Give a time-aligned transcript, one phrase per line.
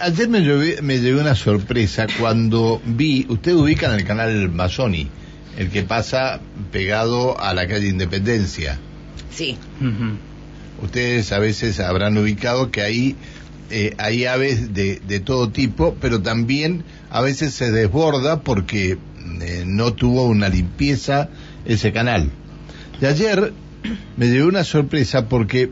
[0.00, 5.08] Ayer me llevé, me llevé una sorpresa cuando vi, ustedes ubican el canal Mazzoni,
[5.58, 8.78] el que pasa pegado a la calle Independencia.
[9.30, 9.56] Sí.
[10.82, 13.16] Ustedes a veces habrán ubicado que ahí
[13.70, 18.98] eh, hay aves de, de todo tipo, pero también a veces se desborda porque
[19.40, 21.30] eh, no tuvo una limpieza
[21.64, 22.30] ese canal.
[23.00, 23.52] Y ayer
[24.16, 25.70] me llevé una sorpresa porque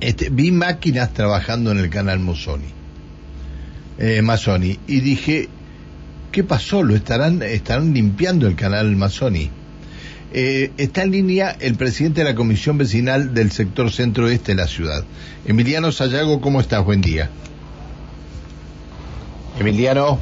[0.00, 2.66] este, vi máquinas trabajando en el canal Mazzoni,
[3.98, 5.48] eh, Mazzoni, y dije,
[6.32, 6.82] ¿qué pasó?
[6.82, 9.50] ¿Lo estarán, estarán limpiando el canal Mazzoni?
[10.36, 14.66] Eh, está en línea el presidente de la Comisión Vecinal del sector centro-este de la
[14.66, 15.04] ciudad.
[15.46, 16.84] Emiliano Sayago, ¿cómo estás?
[16.84, 17.30] Buen día.
[19.60, 20.18] Emiliano.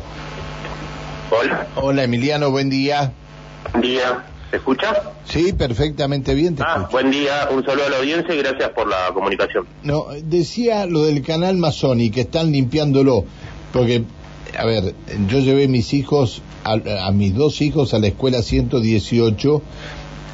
[1.31, 1.67] Hola.
[1.77, 3.13] Hola, Emiliano, buen día.
[3.73, 4.25] Buen día.
[4.53, 4.93] ¿Se escucha?
[5.25, 6.91] Sí, perfectamente bien te Ah, escucho.
[6.93, 7.49] buen día.
[7.51, 9.65] Un saludo a la audiencia y gracias por la comunicación.
[9.83, 13.25] No, decía lo del canal Mazzoni, que están limpiándolo,
[13.73, 14.05] porque,
[14.59, 14.95] a ver,
[15.29, 16.75] yo llevé mis hijos, a,
[17.07, 19.63] a mis dos hijos a la escuela 118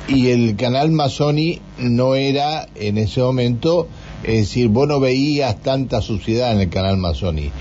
[0.09, 3.87] y el canal Mazzoni no era en ese momento,
[4.25, 7.53] es decir, vos no veías tanta suciedad en el canal Mazzoni.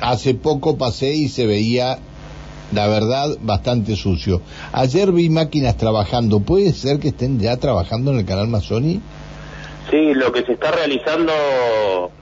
[0.00, 2.00] Hace poco pasé y se veía,
[2.72, 4.42] la verdad, bastante sucio.
[4.72, 9.00] Ayer vi máquinas trabajando, ¿puede ser que estén ya trabajando en el canal Mazzoni?
[9.90, 11.32] Sí, lo que se está realizando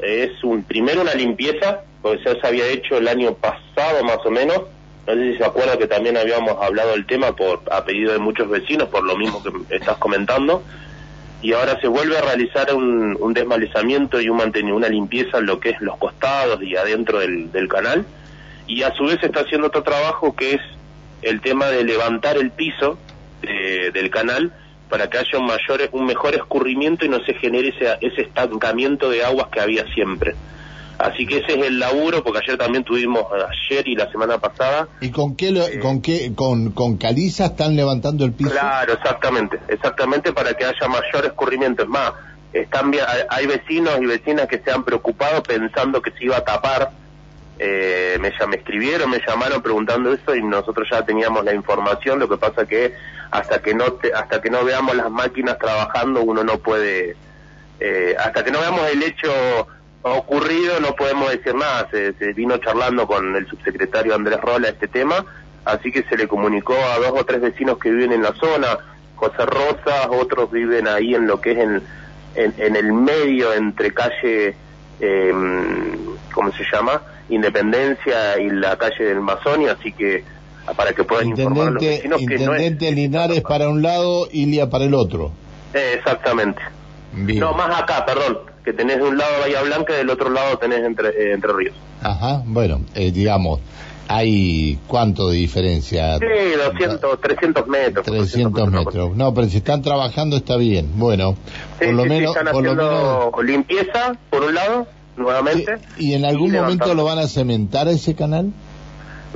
[0.03, 4.31] es un primero una limpieza, porque ya se había hecho el año pasado más o
[4.31, 4.63] menos.
[5.07, 8.19] No sé si se acuerda que también habíamos hablado del tema por a pedido de
[8.19, 10.63] muchos vecinos, por lo mismo que estás comentando.
[11.43, 15.47] Y ahora se vuelve a realizar un, un desmalezamiento y un mantenimiento, una limpieza en
[15.47, 18.05] lo que es los costados y adentro del canal.
[18.67, 20.61] Y a su vez está haciendo otro trabajo que es
[21.23, 22.99] el tema de levantar el piso
[23.43, 24.53] de- del canal
[24.89, 29.09] para que haya un mayor un mejor escurrimiento y no se genere ese, ese estancamiento
[29.11, 30.35] de aguas que había siempre.
[30.99, 34.37] Así que ese es el laburo, porque ayer también tuvimos, eh, ayer y la semana
[34.39, 38.51] pasada, ¿Y con qué, lo- con qué, con, con caliza están levantando el piso?
[38.51, 41.85] Claro, exactamente, exactamente para que haya mayor escurrimiento.
[41.85, 42.13] Es más,
[42.53, 42.93] están
[43.31, 46.91] hay vecinos y vecinas que se han preocupado pensando que se iba a tapar.
[47.63, 52.19] Eh, me, me escribieron, me llamaron preguntando eso y nosotros ya teníamos la información.
[52.19, 52.95] Lo que pasa que
[53.31, 57.17] hasta que no te- hasta que no veamos las máquinas trabajando uno no puede,
[57.79, 59.31] eh, hasta que no veamos el hecho
[60.03, 61.87] ocurrido no podemos decir nada.
[61.91, 65.23] Se, se vino charlando con el subsecretario Andrés Rola este tema,
[65.67, 68.79] así que se le comunicó a dos o tres vecinos que viven en la zona,
[69.17, 71.83] José Rosas, otros viven ahí en lo que es en,
[72.37, 74.57] en, en el medio entre calle,
[74.99, 75.35] eh,
[76.33, 77.03] ¿cómo se llama?
[77.31, 80.25] Independencia y la calle del Masoni, así que
[80.77, 82.23] para que puedan informar a los Intendente, que no es...
[82.63, 85.33] Intendente Linares para un lado, Ilia para el otro.
[85.75, 86.61] Eh, exactamente.
[87.13, 87.41] Bien.
[87.41, 90.59] No, más acá, perdón, que tenés de un lado Bahía Blanca y del otro lado
[90.59, 91.75] tenés Entre, eh, entre Ríos.
[92.03, 93.61] Ajá, bueno, eh, digamos,
[94.09, 96.19] hay cuánto de diferencia.
[96.19, 96.25] Sí,
[96.79, 98.07] 200, 300 metros.
[98.07, 99.17] 300 metros.
[99.17, 100.91] No, pero si están trabajando está bien.
[100.97, 101.37] Bueno,
[101.81, 103.45] Sí, por lo sí, sí, menos, están por lo haciendo menos.
[103.45, 104.87] limpieza, por un lado,
[105.17, 105.79] nuevamente.
[105.99, 108.53] ¿Y en algún y momento lo van a cementar ese canal?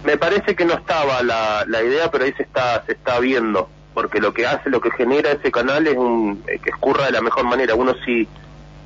[0.04, 3.68] Me parece que no estaba la, la idea, pero ahí se está, se está viendo.
[3.94, 7.12] Porque lo que hace, lo que genera ese canal es un, eh, que escurra de
[7.12, 7.74] la mejor manera.
[7.74, 8.26] Uno si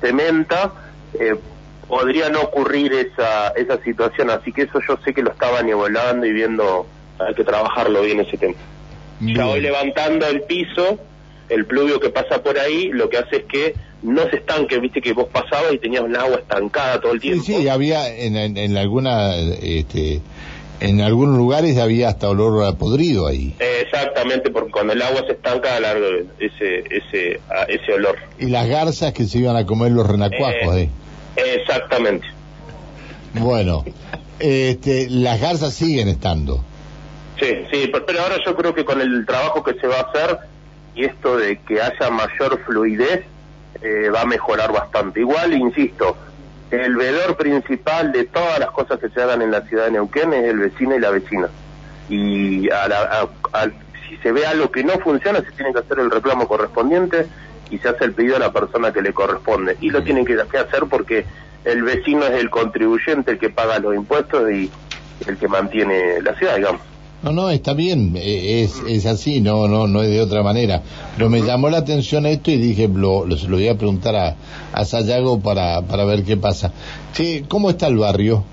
[0.01, 0.71] cementa,
[1.19, 1.35] eh,
[1.87, 4.29] podría no ocurrir esa, esa situación.
[4.29, 6.85] Así que eso yo sé que lo estaban evaluando y viendo,
[7.17, 8.55] hay que trabajarlo bien ese tema.
[9.19, 10.97] Ya hoy levantando el piso,
[11.49, 15.01] el pluvio que pasa por ahí, lo que hace es que no se estanque, viste
[15.01, 17.43] que vos pasabas y tenías un agua estancada todo el Sí, tiempo.
[17.45, 20.21] sí, había en, en, en alguna, este,
[20.79, 23.53] en algunos lugares había hasta olor a podrido ahí.
[23.59, 26.05] Eh, Exactamente, porque cuando el agua se estanca, largo
[26.39, 28.17] ese, ese, a- ese olor.
[28.39, 30.89] Y las garzas que se iban a comer los renacuajos, Eh.
[31.35, 31.55] eh.
[31.61, 32.27] Exactamente.
[33.33, 33.83] Bueno,
[34.39, 36.63] este, las garzas siguen estando.
[37.39, 40.01] Sí, sí, pero- pero ahora yo creo que con el trabajo que se va a
[40.01, 40.37] hacer
[40.95, 43.23] y esto de que haya mayor fluidez,
[43.81, 45.19] eh, va a mejorar bastante.
[45.21, 46.17] Igual, insisto,
[46.71, 50.33] el vedor principal de todas las cosas que se hagan en la ciudad de Neuquén
[50.33, 51.49] es el vecino y la vecina.
[52.09, 53.71] Y a la- a- a-
[54.07, 57.27] si se ve algo que no funciona, se tiene que hacer el reclamo correspondiente
[57.69, 59.77] y se hace el pedido a la persona que le corresponde.
[59.79, 61.25] Y lo tienen que que hacer porque
[61.63, 64.71] el vecino es el contribuyente, el que paga los impuestos y
[65.27, 66.81] el que mantiene la ciudad, digamos.
[67.21, 70.81] No, no, está bien, eh, es, es así, no, no, no es de otra manera.
[71.17, 74.35] Pero me llamó la atención esto y dije, lo, lo, lo voy a preguntar a,
[74.71, 76.71] a Sayago para, para ver qué pasa.
[77.13, 78.45] Che, ¿cómo está el barrio?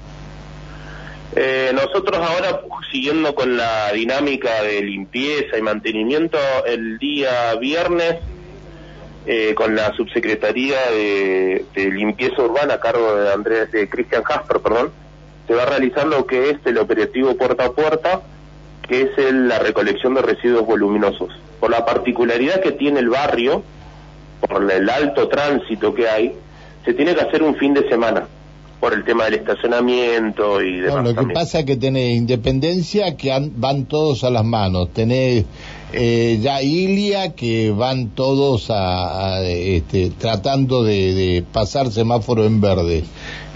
[1.37, 8.17] Eh, nosotros ahora, siguiendo con la dinámica de limpieza y mantenimiento, el día viernes,
[9.27, 14.61] eh, con la subsecretaría de, de limpieza urbana a cargo de Andrés, de Cristian Jasper,
[14.61, 14.91] perdón,
[15.47, 18.23] se va a realizar lo que es el operativo puerta a puerta,
[18.88, 21.31] que es la recolección de residuos voluminosos.
[21.61, 23.62] Por la particularidad que tiene el barrio,
[24.41, 26.33] por el alto tránsito que hay,
[26.85, 28.27] se tiene que hacer un fin de semana
[28.81, 31.05] por el tema del estacionamiento y demás.
[31.05, 35.44] lo que pasa es que tenés independencia que van todos a las manos, tenés
[35.93, 43.05] eh, ya Ilia que van todos a, este, tratando de, pasar semáforo en verde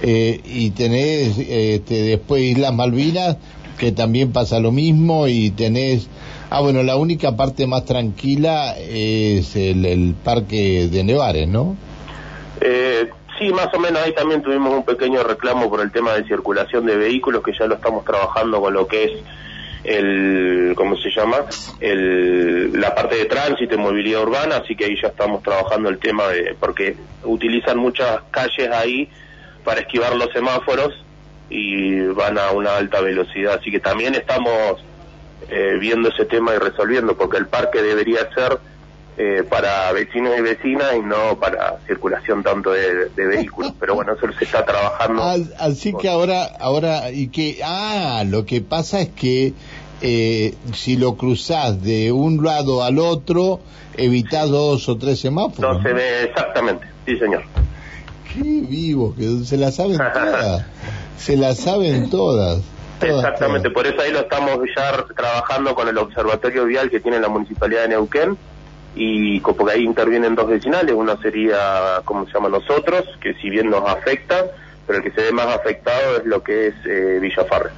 [0.03, 3.37] eh, y tenés este, después Islas Malvinas
[3.81, 6.11] que también pasa lo mismo y tenés
[6.50, 11.77] ah bueno la única parte más tranquila es el, parque de Nevares no
[12.61, 16.25] eh, sí más o menos ahí también tuvimos un pequeño reclamo por el tema de
[16.25, 19.12] circulación de vehículos que ya lo estamos trabajando con lo que es
[19.83, 21.38] el, ¿cómo se llama?
[21.81, 25.99] El, la parte de tránsito y movilidad urbana, así que ahí ya estamos trabajando el
[25.99, 29.09] tema de, porque utilizan muchas calles ahí
[29.65, 30.93] para esquivar los semáforos
[31.50, 34.82] y van a una alta velocidad, así que también estamos
[35.49, 38.58] eh, viendo ese tema y resolviendo, porque el parque debería ser
[39.19, 43.75] eh, para vecinos y vecinas y no para circulación tanto de, vehículos.
[43.79, 45.23] Pero bueno, eso se está trabajando.
[45.58, 49.52] Así que ahora, ahora, y que, ah, lo que pasa es que
[50.00, 53.61] eh, si lo cruzás de un lado al otro,
[53.97, 55.79] evitás dos o tres semáforos.
[55.79, 57.43] No se ve exactamente, sí señor.
[58.32, 60.64] Qué vivo, que se la saben todas.
[61.20, 62.62] Se la saben todas.
[63.00, 67.28] Exactamente, por eso ahí lo estamos ya trabajando con el observatorio vial que tiene la
[67.28, 68.37] municipalidad de Neuquén
[68.94, 73.70] y porque ahí intervienen dos vecinales, uno sería, como se llama nosotros, que si bien
[73.70, 74.46] nos afecta,
[74.87, 77.70] pero el que se ve más afectado es lo que es eh, Villafarre.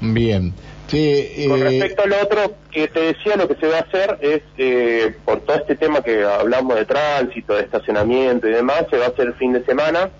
[0.00, 0.52] Bien.
[0.88, 4.18] Con eh, respecto a lo otro que te decía, lo que se va a hacer
[4.20, 8.98] es, eh, por todo este tema que hablamos de tránsito, de estacionamiento y demás, se
[8.98, 10.10] va a hacer el fin de semana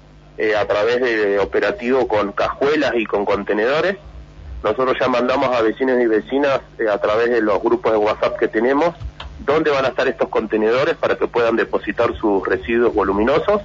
[0.59, 3.97] a través de operativo con cajuelas y con contenedores.
[4.63, 8.49] Nosotros ya mandamos a vecinos y vecinas a través de los grupos de WhatsApp que
[8.49, 8.95] tenemos
[9.45, 13.61] dónde van a estar estos contenedores para que puedan depositar sus residuos voluminosos.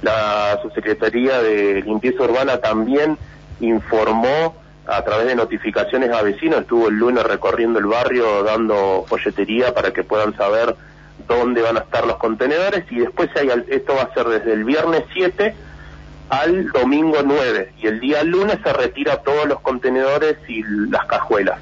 [0.00, 3.18] La subsecretaría de limpieza urbana también
[3.60, 4.56] informó
[4.86, 9.92] a través de notificaciones a vecinos, estuvo el lunes recorriendo el barrio dando folletería para
[9.92, 10.74] que puedan saber
[11.28, 14.64] dónde van a estar los contenedores y después hay, esto va a ser desde el
[14.64, 15.54] viernes 7
[16.28, 21.58] al domingo 9 y el día lunes se retira todos los contenedores y las cajuelas.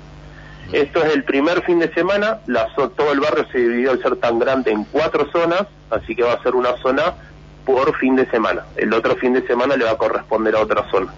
[0.72, 2.38] Esto es el primer fin de semana,
[2.76, 6.34] todo el barrio se dividió al ser tan grande en cuatro zonas, así que va
[6.34, 7.14] a ser una zona
[7.64, 8.64] por fin de semana.
[8.76, 11.12] El otro fin de semana le va a corresponder a otra zona.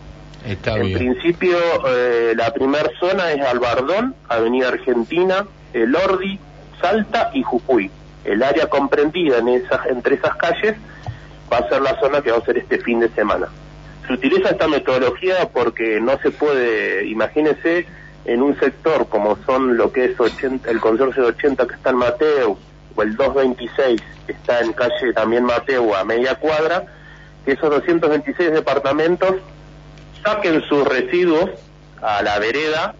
[0.44, 6.38] en principio, eh, la primera zona es Albardón, Avenida Argentina, El Ordi,
[6.80, 7.90] Salta y Jujuy.
[8.24, 10.76] El área comprendida en esas, entre esas calles
[11.52, 13.48] va a ser la zona que va a ser este fin de semana.
[14.06, 17.86] Se utiliza esta metodología porque no se puede, imagínense,
[18.24, 20.16] en un sector como son lo que es
[20.66, 22.58] el consorcio de 80 que está en Mateo
[22.94, 26.86] o el 226 que está en calle también Mateo a media cuadra,
[27.44, 29.36] que esos 226 departamentos
[30.24, 31.50] saquen sus residuos
[32.00, 32.94] a la vereda,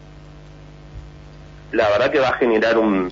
[1.72, 3.10] la verdad que va a generar un,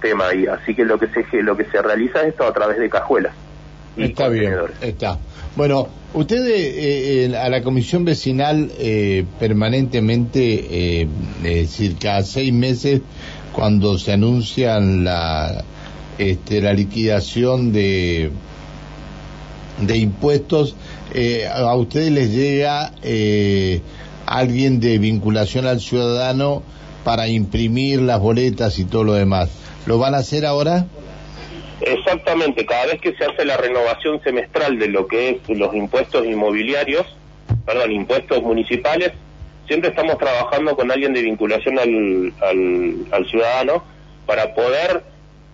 [0.00, 0.46] tema ahí.
[0.46, 3.34] Así que lo que se lo que se realiza es esto a través de cajuelas.
[3.96, 5.18] Está bien, está.
[5.56, 11.08] Bueno, ustedes eh, eh, a la comisión vecinal eh, permanentemente, es
[11.42, 13.00] decir, cada seis meses,
[13.52, 15.64] cuando se anuncian la,
[16.18, 18.30] este, la liquidación de,
[19.80, 20.76] de impuestos,
[21.52, 22.92] a ustedes les llega
[24.26, 26.62] alguien de vinculación al ciudadano
[27.02, 29.48] para imprimir las boletas y todo lo demás.
[29.86, 30.86] ¿Lo van a hacer ahora?
[31.80, 36.26] Exactamente, cada vez que se hace la renovación semestral de lo que es los impuestos
[36.26, 37.06] inmobiliarios,
[37.64, 39.12] perdón, impuestos municipales,
[39.68, 42.32] siempre estamos trabajando con alguien de vinculación al,
[43.12, 43.84] al, ciudadano
[44.26, 45.04] para poder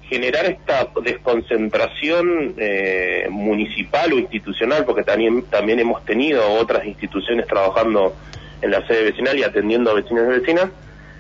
[0.09, 8.15] generar esta desconcentración eh, municipal o institucional, porque también, también hemos tenido otras instituciones trabajando
[8.63, 10.71] en la sede vecinal y atendiendo a vecinos y vecinas,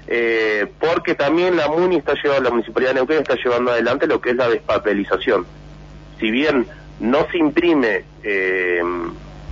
[0.07, 4.21] eh, porque también la MUNI está llevando, la Municipalidad de Neuquén está llevando adelante lo
[4.21, 5.47] que es la despapelización.
[6.19, 6.67] Si bien
[7.01, 8.83] no se imprime eh,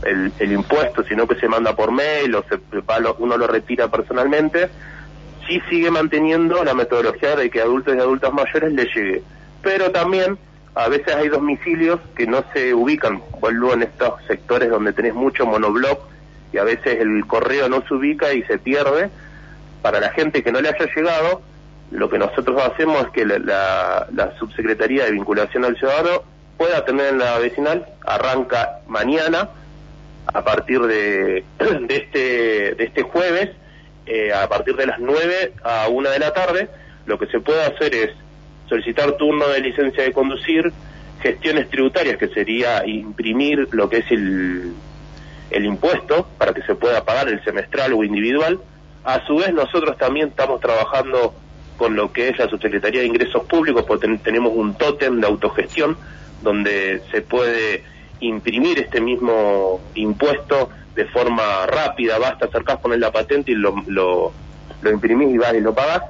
[0.04, 2.58] el, impuesto, sino que se manda por mail o se,
[3.18, 4.68] uno lo retira personalmente,
[5.46, 9.22] sí sigue manteniendo la metodología de que adultos y adultas mayores le llegue.
[9.62, 10.38] Pero también
[10.74, 15.46] a veces hay domicilios que no se ubican, vuelvo en estos sectores donde tenés mucho
[15.46, 16.00] monobloc
[16.52, 19.10] y a veces el correo no se ubica y se pierde
[19.82, 21.42] para la gente que no le haya llegado,
[21.90, 24.06] lo que nosotros hacemos es que la,
[24.38, 26.22] subsecretaría de vinculación al ciudadano
[26.56, 29.50] pueda tener en la vecinal, arranca mañana
[30.32, 31.44] a partir de,
[31.88, 33.50] este, de este jueves,
[34.06, 36.68] eh, a partir de las 9 a 1 de la tarde,
[37.06, 38.10] lo que se puede hacer es
[38.68, 40.72] solicitar turno de licencia de conducir,
[41.20, 44.72] gestiones tributarias, que sería imprimir lo que es el,
[45.50, 48.60] el impuesto para que se pueda pagar el semestral o individual.
[49.04, 51.34] A su vez, nosotros también estamos trabajando
[51.76, 55.96] con lo que es la Subsecretaría de Ingresos Públicos, porque tenemos un tótem de autogestión
[56.42, 57.82] donde se puede
[58.20, 64.32] imprimir este mismo impuesto de forma rápida, basta acercar, poner la patente y lo, lo,
[64.82, 66.02] lo imprimís y vas y lo pagás.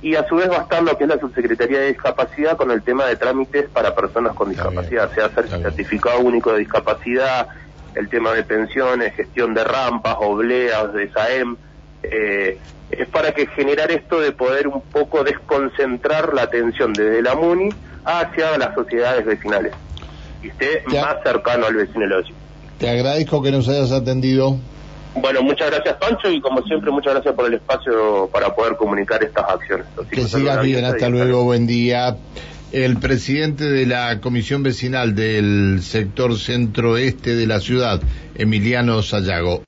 [0.00, 2.70] Y a su vez va a estar lo que es la Subsecretaría de Discapacidad con
[2.70, 7.48] el tema de trámites para personas con discapacidad, sea certificado único de discapacidad,
[7.96, 11.56] el tema de pensiones, gestión de rampas, obleas, de SAEM.
[12.02, 12.58] Eh,
[12.90, 17.70] es para que generar esto de poder un poco desconcentrar la atención desde la MUNI
[18.04, 19.72] hacia las sociedades vecinales
[20.42, 22.06] y esté más cercano al vecino
[22.78, 24.58] Te agradezco que nos hayas atendido.
[25.14, 29.22] Bueno, muchas gracias Pancho y como siempre muchas gracias por el espacio para poder comunicar
[29.22, 29.86] estas acciones.
[30.10, 32.16] que sigas bien, hasta luego, buen día.
[32.70, 38.00] El presidente de la Comisión Vecinal del sector centro-este de la ciudad,
[38.34, 39.56] Emiliano Sayago.